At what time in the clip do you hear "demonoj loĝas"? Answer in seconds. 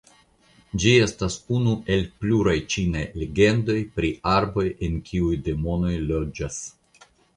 5.51-6.59